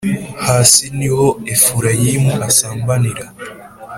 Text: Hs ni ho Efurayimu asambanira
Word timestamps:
Hs 0.45 0.71
ni 0.97 1.07
ho 1.15 1.27
Efurayimu 1.53 2.31
asambanira 2.47 3.25